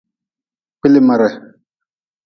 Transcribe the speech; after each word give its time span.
Kpilimre. 0.79 1.29